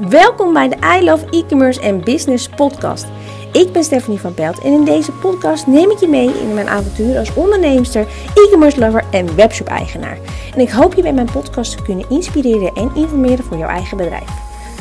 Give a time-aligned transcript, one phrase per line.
[0.00, 3.06] Welkom bij de I Love E-Commerce en Business podcast.
[3.52, 6.68] Ik ben Stephanie van Pelt en in deze podcast neem ik je mee in mijn
[6.68, 10.18] avontuur als onderneemster, e-commerce lover en webshop eigenaar.
[10.54, 13.96] En ik hoop je bij mijn podcast te kunnen inspireren en informeren voor jouw eigen
[13.96, 14.30] bedrijf.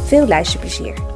[0.03, 1.14] Veel luisterplezier.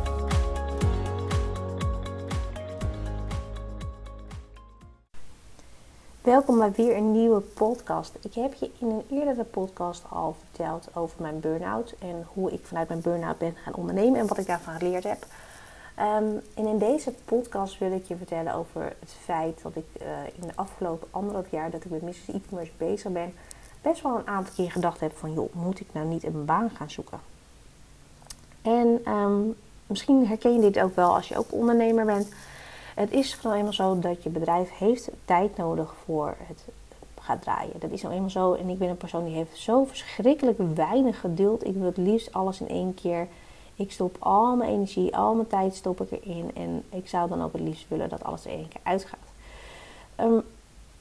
[6.29, 8.17] Welkom bij weer een nieuwe podcast.
[8.21, 12.65] Ik heb je in een eerdere podcast al verteld over mijn burn-out en hoe ik
[12.65, 15.25] vanuit mijn burn-out ben gaan ondernemen en wat ik daarvan geleerd heb.
[15.95, 20.07] Ehm, en in deze podcast wil ik je vertellen over het feit dat ik uh,
[20.41, 22.27] in de afgelopen anderhalf jaar dat ik met Mrs.
[22.27, 23.33] E-commerce bezig ben,
[23.81, 26.69] best wel een aantal keer gedacht heb van joh, moet ik nou niet een baan
[26.69, 27.19] gaan zoeken?
[28.61, 29.55] En um,
[29.87, 32.27] misschien herken je dit ook wel als je ook ondernemer bent.
[32.99, 36.63] Het is van eenmaal zo dat je bedrijf heeft tijd nodig voor het
[37.21, 37.79] gaat draaien.
[37.79, 38.53] Dat is nou eenmaal zo.
[38.53, 41.65] En ik ben een persoon die heeft zo verschrikkelijk weinig geduld.
[41.65, 43.27] Ik wil het liefst alles in één keer.
[43.75, 46.51] Ik stop al mijn energie, al mijn tijd stop ik erin.
[46.55, 49.27] En ik zou dan ook het liefst willen dat alles er één keer uitgaat.
[50.19, 50.41] Um,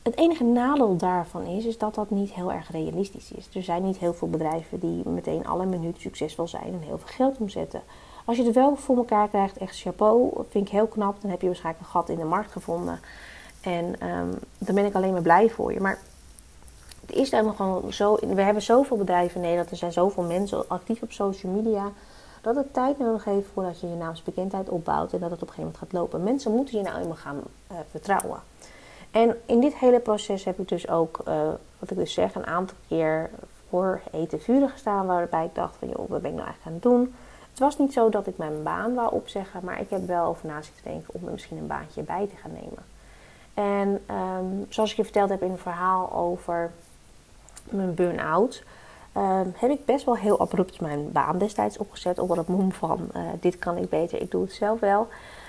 [0.03, 3.49] het enige nadeel daarvan is, is dat dat niet heel erg realistisch is.
[3.55, 7.15] Er zijn niet heel veel bedrijven die meteen alle minuut succesvol zijn en heel veel
[7.15, 7.83] geld omzetten.
[8.29, 11.21] Als je het wel voor elkaar krijgt, echt chapeau, vind ik heel knap.
[11.21, 13.01] Dan heb je waarschijnlijk een gat in de markt gevonden.
[13.61, 15.81] En um, daar ben ik alleen maar blij voor je.
[15.81, 15.98] Maar
[17.01, 18.19] het is dan gewoon zo.
[18.21, 19.71] We hebben zoveel bedrijven in Nederland.
[19.71, 21.91] Er zijn zoveel mensen actief op social media.
[22.41, 25.12] Dat het tijd nodig heeft voordat je je naamsbekendheid opbouwt.
[25.12, 26.23] En dat het op een gegeven moment gaat lopen.
[26.23, 27.41] Mensen moeten je nou eenmaal gaan
[27.73, 28.41] uh, vertrouwen.
[29.11, 31.34] En in dit hele proces heb ik dus ook, uh,
[31.79, 33.31] wat ik dus zeg, een aantal keer
[33.69, 35.06] voor hete vuren gestaan.
[35.06, 37.15] Waarbij ik dacht van, joh, wat ben ik nou eigenlijk aan het doen?
[37.59, 40.48] Het was niet zo dat ik mijn baan wou opzeggen, maar ik heb wel over
[40.48, 42.84] na zitten denken om er misschien een baantje bij te gaan nemen.
[43.55, 46.70] En um, zoals ik je verteld heb in een verhaal over
[47.65, 48.62] mijn burn-out,
[49.17, 52.19] um, heb ik best wel heel abrupt mijn baan destijds opgezet.
[52.19, 55.09] Onder het mom van uh, dit kan ik beter, ik doe het zelf wel.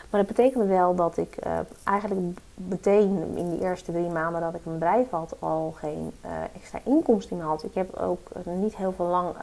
[0.09, 4.53] Maar dat betekende wel dat ik uh, eigenlijk meteen in de eerste drie maanden dat
[4.53, 7.63] ik een bedrijf had al geen uh, extra inkomsten meer had.
[7.63, 9.33] Ik heb ook niet heel veel lang,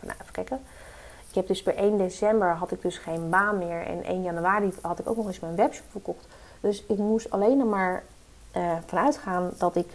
[0.00, 0.60] nou even kijken,
[1.30, 3.86] ik heb dus per 1 december had ik dus geen baan meer.
[3.86, 6.26] En 1 januari had ik ook nog eens mijn webshop verkocht.
[6.60, 8.02] Dus ik moest alleen maar
[8.56, 9.86] uh, vanuit gaan dat ik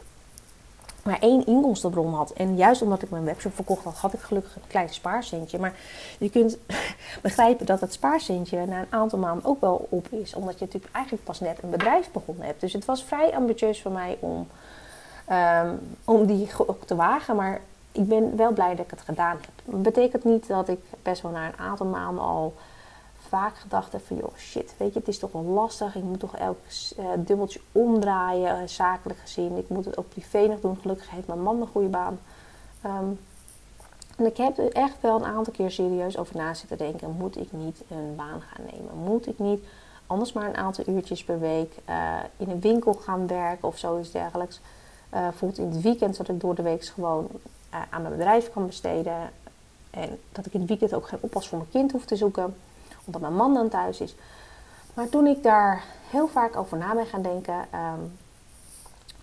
[1.03, 2.31] maar één inkomstenbron had.
[2.31, 5.59] En juist omdat ik mijn webshop verkocht had, had ik gelukkig een klein spaarcentje.
[5.59, 5.74] Maar
[6.19, 6.57] je kunt
[7.22, 10.34] begrijpen dat het spaarcentje na een aantal maanden ook wel op is.
[10.34, 12.62] Omdat je natuurlijk eigenlijk pas net een bedrijf begonnen hebt.
[12.62, 14.47] Dus het was vrij ambitieus voor mij om,
[15.31, 17.35] um, om die ook te wagen.
[17.35, 17.62] Maar
[17.95, 19.73] ik ben wel blij dat ik het gedaan heb.
[19.73, 22.53] Dat betekent niet dat ik best wel na een aantal maanden al
[23.28, 24.17] vaak gedacht heb van...
[24.17, 25.95] joh, shit, weet je, het is toch wel lastig.
[25.95, 26.57] Ik moet toch elk
[27.00, 29.57] uh, dubbeltje omdraaien, uh, zakelijk gezien.
[29.57, 30.78] Ik moet het ook privé nog doen.
[30.81, 32.19] Gelukkig heeft mijn man een goede baan.
[32.85, 33.19] Um,
[34.17, 37.16] en ik heb er echt wel een aantal keer serieus over na zitten denken...
[37.17, 38.97] moet ik niet een baan gaan nemen?
[39.03, 39.63] Moet ik niet
[40.07, 41.75] anders maar een aantal uurtjes per week...
[41.89, 44.62] Uh, in een winkel gaan werken of zoiets dergelijks...
[45.13, 47.27] Uh, bijvoorbeeld in het weekend, zodat ik door de week gewoon
[47.75, 49.31] uh, aan mijn bedrijf kan besteden.
[49.90, 52.56] En dat ik in het weekend ook geen oppas voor mijn kind hoef te zoeken,
[53.03, 54.16] omdat mijn man dan thuis is.
[54.94, 58.18] Maar toen ik daar heel vaak over na ben gaan denken, um,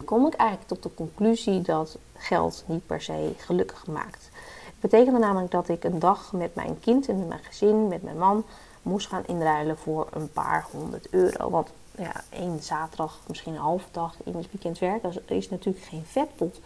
[0.04, 4.30] kom ik eigenlijk tot de conclusie dat geld niet per se gelukkig maakt.
[4.64, 8.02] Het betekende namelijk dat ik een dag met mijn kind en met mijn gezin, met
[8.02, 8.44] mijn man,
[8.82, 11.50] moest gaan inruilen voor een paar honderd euro.
[11.50, 16.04] Want ja, één zaterdag, misschien een halve dag in het weekend werken, is natuurlijk geen
[16.06, 16.60] vetpot.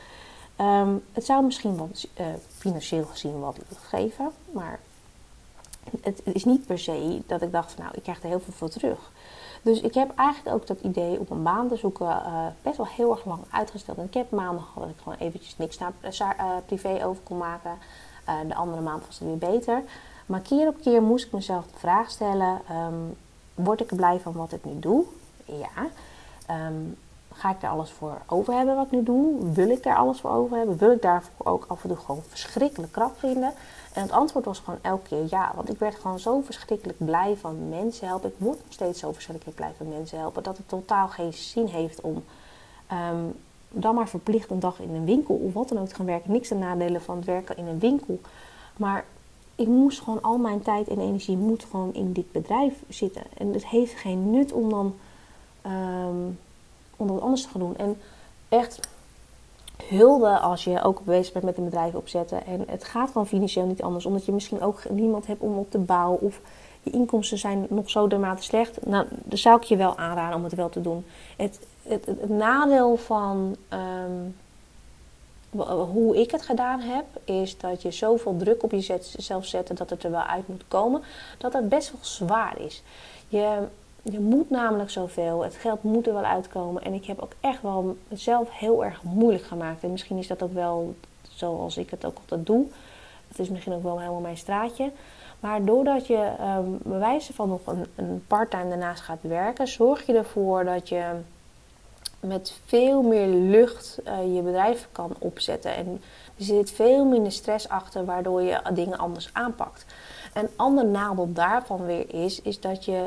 [0.61, 4.81] Um, het zou misschien wat uh, financieel gezien wat geven, maar
[6.01, 8.53] het is niet per se dat ik dacht van nou, ik krijg er heel veel
[8.53, 9.11] voor terug.
[9.63, 12.87] Dus ik heb eigenlijk ook dat idee om een baan te zoeken uh, best wel
[12.87, 13.99] heel erg lang uitgesteld.
[13.99, 17.37] En ik heb maanden gehad dat ik gewoon eventjes niks naar uh, privé over kon
[17.39, 17.79] maken.
[18.49, 19.83] de andere maand was het weer beter.
[20.27, 23.17] Maar keer op keer moest ik mezelf de vraag stellen, um,
[23.55, 25.05] word ik er blij van wat ik nu doe?
[25.45, 25.89] Ja.
[26.67, 26.97] Um,
[27.39, 29.53] Ga ik daar alles voor over hebben wat ik nu doe?
[29.53, 30.77] Wil ik daar alles voor over hebben?
[30.77, 33.53] Wil ik daarvoor ook af en toe gewoon verschrikkelijk krap vinden?
[33.93, 35.53] En het antwoord was gewoon elke keer ja.
[35.55, 38.29] Want ik werd gewoon zo verschrikkelijk blij van mensen helpen.
[38.29, 40.43] Ik word nog steeds zo verschrikkelijk blij van mensen helpen.
[40.43, 42.25] Dat het totaal geen zin heeft om
[42.93, 43.35] um,
[43.71, 46.33] dan maar verplicht een dag in een winkel of wat dan ook te gaan werken.
[46.33, 48.21] Niks te nadelen van het werken in een winkel.
[48.77, 49.05] Maar
[49.55, 53.23] ik moest gewoon al mijn tijd en energie moet gewoon in dit bedrijf zitten.
[53.39, 54.95] En het heeft geen nut om dan...
[55.67, 56.39] Um,
[56.97, 57.77] om dat anders te gaan doen.
[57.77, 58.01] En
[58.49, 58.81] echt
[59.89, 62.47] hulde als je ook bezig bent met een bedrijf opzetten.
[62.47, 64.07] En het gaat gewoon financieel niet anders.
[64.07, 66.21] Omdat je misschien ook niemand hebt om op te bouwen.
[66.21, 66.41] Of
[66.83, 68.87] je inkomsten zijn nog zo dermate slecht.
[68.87, 71.05] Nou, dan zou ik je wel aanraden om het wel te doen.
[71.37, 74.37] Het, het, nadeel van um,
[75.93, 80.05] hoe ik het gedaan heb, is dat je zoveel druk op jezelf zet dat het
[80.05, 81.03] er wel uit moet komen,
[81.39, 82.83] dat het best wel zwaar is.
[83.29, 83.59] Je,
[84.11, 86.83] je moet namelijk zoveel, het geld moet er wel uitkomen.
[86.83, 89.83] En ik heb ook echt wel mezelf heel erg moeilijk gemaakt.
[89.83, 90.95] En misschien is dat ook wel
[91.29, 92.67] zoals ik het ook altijd doe.
[93.29, 94.91] Het is misschien ook wel helemaal mijn straatje.
[95.41, 97.61] Maar doordat je um, bewijzen van nog
[97.97, 101.05] een, parttime daarnaast gaat werken, zorg je ervoor dat je
[102.21, 105.75] met veel meer lucht uh, je bedrijf kan opzetten.
[105.75, 106.03] En
[106.39, 109.85] er zit veel minder stress achter, waardoor je dingen anders aanpakt.
[110.35, 113.07] Een ander nadeel daarvan weer is, is dat je,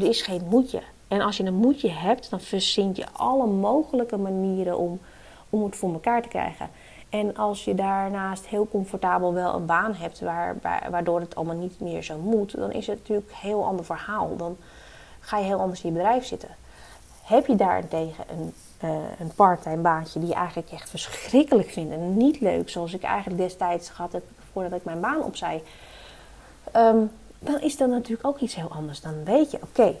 [0.00, 0.82] er is geen moedje.
[1.08, 5.00] En als je een moedje hebt, dan verzint je alle mogelijke manieren om,
[5.50, 6.70] om het voor elkaar te krijgen.
[7.08, 10.56] En als je daarnaast heel comfortabel wel een baan hebt, waar,
[10.90, 14.36] waardoor het allemaal niet meer zo moet, dan is het natuurlijk een heel ander verhaal.
[14.36, 14.56] Dan
[15.20, 16.48] ga je heel anders in je bedrijf zitten.
[17.22, 18.54] Heb je daarentegen een,
[18.84, 23.02] uh, een parttime baantje die je eigenlijk echt verschrikkelijk vindt en niet leuk, zoals ik
[23.02, 25.62] eigenlijk destijds gehad heb voordat ik mijn baan opzij,
[26.76, 27.10] um,
[27.44, 29.00] dan is dat natuurlijk ook iets heel anders.
[29.00, 29.94] Dan weet je, oké,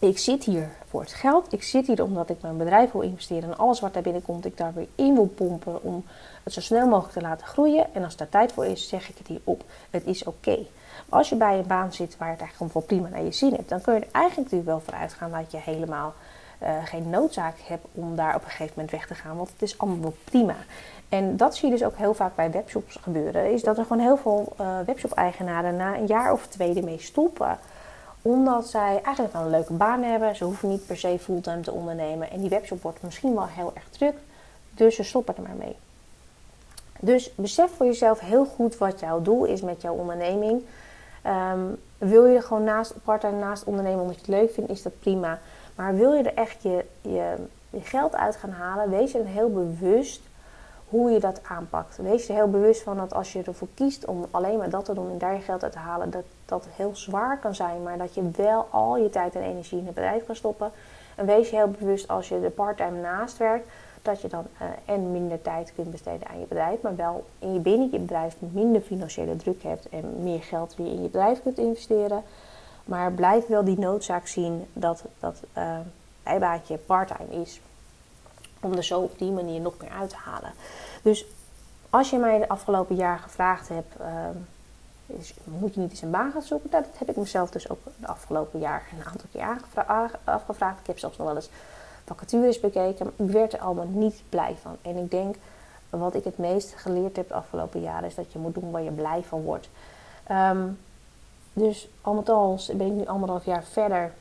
[0.00, 1.52] ik zit hier voor het geld.
[1.52, 3.50] Ik zit hier omdat ik mijn bedrijf wil investeren.
[3.50, 6.04] En alles wat daar binnenkomt, ik daar weer in wil pompen om
[6.42, 7.94] het zo snel mogelijk te laten groeien.
[7.94, 9.64] En als daar tijd voor is, zeg ik het hier op.
[9.90, 10.56] Het is oké.
[11.08, 13.52] Maar als je bij een baan zit waar het eigenlijk gewoon prima naar je zin
[13.52, 16.14] hebt, dan kun je er eigenlijk natuurlijk wel voor uitgaan dat je helemaal
[16.62, 19.36] uh, geen noodzaak hebt om daar op een gegeven moment weg te gaan.
[19.36, 20.56] Want het is allemaal prima.
[21.08, 23.52] En dat zie je dus ook heel vaak bij webshops gebeuren.
[23.52, 27.58] Is dat er gewoon heel veel uh, webshop-eigenaren na een jaar of twee ermee stoppen
[28.22, 30.36] omdat zij eigenlijk wel een leuke baan hebben.
[30.36, 32.30] Ze hoeven niet per se fulltime te ondernemen.
[32.30, 34.14] En die webshop wordt misschien wel heel erg druk.
[34.70, 35.76] Dus ze stoppen er maar mee.
[37.00, 40.62] Dus besef voor jezelf heel goed wat jouw doel is met jouw onderneming.
[41.26, 44.82] Um, wil je er gewoon naast, part-time naast ondernemen omdat je het leuk vindt, is
[44.82, 45.38] dat prima.
[45.76, 47.34] Maar wil je er echt je, je,
[47.82, 50.22] geld uit gaan halen, wees je dan heel bewust
[50.88, 51.96] hoe je dat aanpakt.
[51.96, 54.84] Wees je er heel bewust van dat als je ervoor kiest om alleen maar dat
[54.84, 57.82] te doen en daar je geld uit te halen, dat dat heel zwaar kan zijn,
[57.82, 60.70] maar dat je wel al je tijd en energie in het bedrijf kan stoppen.
[61.14, 63.68] En wees je heel bewust als je er parttime naast werkt,
[64.02, 67.52] dat je dan uh, en minder tijd kunt besteden aan je bedrijf, maar wel in
[67.52, 71.42] je binnen je bedrijf minder financiële druk hebt en meer geld weer in je bedrijf
[71.42, 72.22] kunt investeren.
[72.86, 75.78] Maar blijf wel die noodzaak zien dat dat uh,
[76.22, 77.60] bijbaantje parttime is
[78.60, 80.52] om er zo op die manier nog meer uit te halen.
[81.02, 81.26] Dus
[81.90, 86.10] als je mij de afgelopen jaar gevraagd hebt, uh, is, moet je niet eens een
[86.10, 86.70] baan gaan zoeken?
[86.70, 89.84] Nou, dat heb ik mezelf dus ook de afgelopen jaar een aantal keer
[90.24, 90.80] afgevraagd.
[90.80, 91.50] Ik heb zelfs nog wel eens
[92.04, 94.76] vacatures bekeken, maar ik werd er allemaal niet blij van.
[94.82, 95.36] En ik denk,
[95.90, 98.82] wat ik het meest geleerd heb de afgelopen jaren, is dat je moet doen waar
[98.82, 99.68] je blij van wordt.
[100.30, 100.78] Um,
[101.58, 104.12] dus al met al ben ik nu anderhalf jaar verder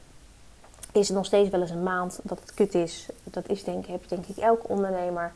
[0.96, 3.10] is het nog steeds wel eens een maand dat het kut is.
[3.24, 5.32] Dat is denk, heb denk ik elke ondernemer.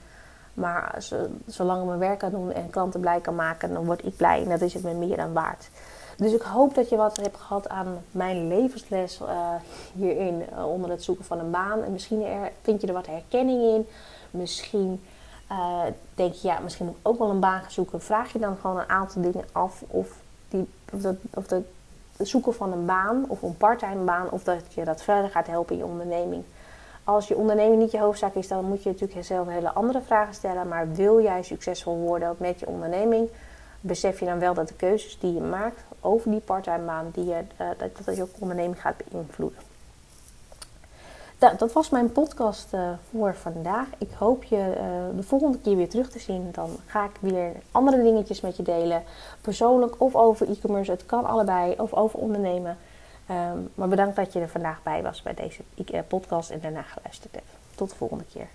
[0.53, 1.07] Maar
[1.45, 4.43] zolang ik mijn werk kan doen en klanten blij kan maken, dan word ik blij.
[4.43, 5.69] En dat is het me meer dan waard.
[6.17, 9.53] Dus ik hoop dat je wat hebt gehad aan mijn levensles uh,
[9.93, 11.83] hierin uh, onder het zoeken van een baan.
[11.83, 12.23] En misschien
[12.61, 13.87] vind je er wat herkenning in.
[14.31, 15.03] Misschien
[15.51, 15.83] uh,
[16.15, 18.01] denk je, ja, misschien moet ik ook wel een baan gaan zoeken.
[18.01, 20.15] Vraag je dan gewoon een aantal dingen af of,
[20.49, 21.63] die, of, dat, of dat
[22.25, 25.73] zoeken van een baan of een parttime baan, of dat je dat verder gaat helpen
[25.73, 26.43] in je onderneming.
[27.03, 30.33] Als je onderneming niet je hoofdzaak is, dan moet je natuurlijk zelf hele andere vragen
[30.33, 30.67] stellen.
[30.67, 33.29] Maar wil jij succesvol worden met je onderneming,
[33.81, 37.25] besef je dan wel dat de keuzes die je maakt over die parttime baan, die
[37.25, 39.68] je, uh, dat, dat je onderneming gaat beïnvloeden.
[41.39, 43.87] Nou, dat was mijn podcast uh, voor vandaag.
[43.97, 46.49] Ik hoop je uh, de volgende keer weer terug te zien.
[46.51, 49.03] Dan ga ik weer andere dingetjes met je delen.
[49.41, 50.91] Persoonlijk of over e-commerce.
[50.91, 51.75] Het kan allebei.
[51.77, 52.77] Of over ondernemen.
[53.31, 55.61] Um, maar bedankt dat je er vandaag bij was bij deze
[56.07, 57.47] podcast en daarna geluisterd hebt.
[57.75, 58.47] Tot de volgende keer.